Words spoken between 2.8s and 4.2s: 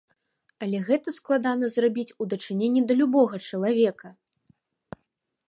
да любога чалавека.